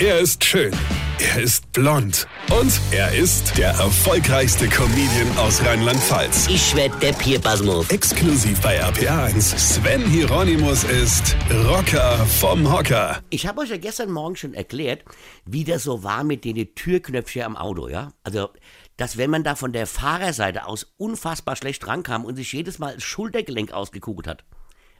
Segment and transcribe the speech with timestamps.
[0.00, 0.72] Er ist schön.
[1.20, 2.26] Er ist blond.
[2.50, 6.48] Und er ist der erfolgreichste Comedian aus Rheinland-Pfalz.
[6.48, 7.88] Ich werd der Pierpasmus.
[7.90, 9.56] Exklusiv bei RPA1.
[9.56, 11.36] Sven Hieronymus ist
[11.68, 13.22] Rocker vom Hocker.
[13.30, 15.04] Ich habe euch ja gestern Morgen schon erklärt,
[15.46, 18.10] wie das so war mit den Türknöpfchen am Auto, ja?
[18.24, 18.48] Also,
[18.96, 22.94] dass wenn man da von der Fahrerseite aus unfassbar schlecht rankam und sich jedes Mal
[22.94, 24.44] das Schultergelenk ausgekugelt hat.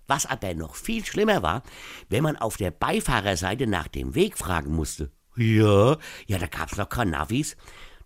[0.07, 1.62] Was aber noch viel schlimmer war,
[2.09, 5.11] wenn man auf der Beifahrerseite nach dem Weg fragen musste.
[5.37, 5.96] Ja,
[6.27, 7.56] ja, da gab's noch keine Navis.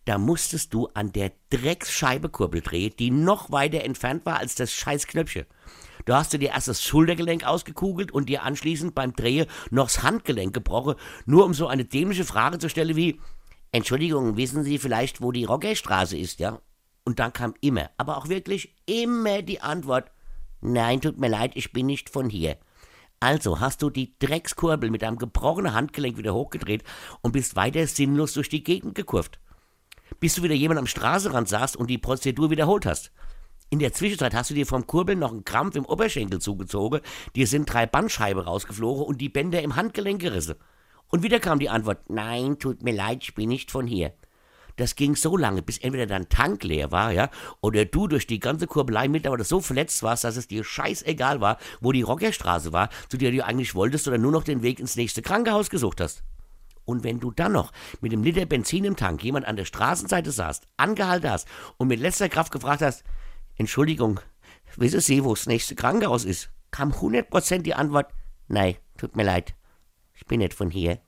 [0.05, 5.45] Da musstest du an der Drecksscheibekurbel drehen, die noch weiter entfernt war als das Scheißknöpfchen.
[6.07, 10.03] Da hast du dir erst das Schultergelenk ausgekugelt und dir anschließend beim Drehen noch das
[10.03, 10.95] Handgelenk gebrochen,
[11.27, 13.21] nur um so eine dämliche Frage zu stellen wie,
[13.73, 16.63] Entschuldigung, wissen Sie vielleicht, wo die Roggerstraße ist, ja?
[17.05, 20.11] Und dann kam immer, aber auch wirklich immer die Antwort,
[20.61, 22.57] nein, tut mir leid, ich bin nicht von hier.
[23.21, 26.85] Also hast du die Dreckskurbel mit einem gebrochenen Handgelenk wieder hochgedreht
[27.21, 29.41] und bist weiter sinnlos durch die Gegend gekurvt.
[30.21, 33.13] Bis du wieder jemand am Straßenrand saßt und die Prozedur wiederholt hast.
[33.71, 37.01] In der Zwischenzeit hast du dir vom Kurbeln noch einen Krampf im Oberschenkel zugezogen,
[37.37, 40.55] dir sind drei Bandscheiben rausgeflogen und die Bänder im Handgelenk gerissen.
[41.09, 44.15] Und wieder kam die Antwort, nein, tut mir leid, ich bin nicht von hier.
[44.79, 48.39] Das ging so lange, bis entweder dein Tank leer war, ja, oder du durch die
[48.39, 52.89] ganze Kurbelei mittlerweile so verletzt warst, dass es dir scheißegal war, wo die Rockerstraße war,
[53.09, 56.23] zu der du eigentlich wolltest oder nur noch den Weg ins nächste Krankenhaus gesucht hast.
[56.85, 60.31] Und wenn du dann noch mit einem Liter Benzin im Tank jemand an der Straßenseite
[60.31, 63.03] saßt, angehalten hast und mit letzter Kraft gefragt hast,
[63.57, 64.21] Entschuldigung,
[64.77, 66.51] wissen Sie, wo das nächste Krankenhaus ist?
[66.71, 68.13] Kam 100% die Antwort,
[68.47, 69.57] nein, tut mir leid,
[70.15, 71.01] ich bin nicht von hier.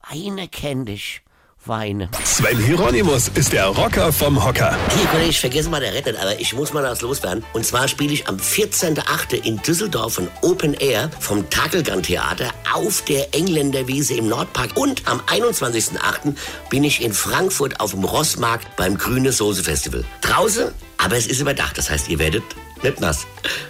[0.00, 1.22] Eine kenn dich.
[1.64, 2.08] Weine.
[2.24, 4.76] Sven Hieronymus ist der Rocker vom Hocker.
[4.96, 7.44] Hier, Kollege, ich vergesse mal der Rettet, aber ich muss mal das loswerden.
[7.52, 9.44] Und zwar spiele ich am 14.8.
[9.44, 14.76] in Düsseldorf ein Open Air vom Takelgan Theater auf der Engländerwiese im Nordpark.
[14.76, 16.34] Und am 21.8.
[16.70, 20.04] bin ich in Frankfurt auf dem Rossmarkt beim Grüne Soße Festival.
[20.22, 21.76] Draußen, aber es ist überdacht.
[21.76, 22.44] Das heißt, ihr werdet
[22.82, 23.26] nicht nass.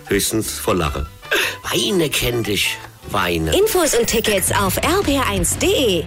[0.06, 1.06] Höchstens voll Lache.
[1.70, 2.76] Weine kenn dich.
[3.10, 3.56] Weine.
[3.59, 6.05] Infos und Tickets auf rb1.de.